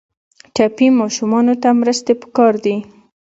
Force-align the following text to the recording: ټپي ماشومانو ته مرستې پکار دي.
ټپي 0.55 0.87
ماشومانو 0.99 1.53
ته 1.61 1.69
مرستې 1.81 2.13
پکار 2.21 2.53
دي. 2.63 2.75